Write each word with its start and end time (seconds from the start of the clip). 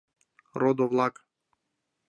—Родо-влак!.. 0.59 1.15